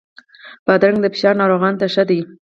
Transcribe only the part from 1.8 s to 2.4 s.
ته ښه دی.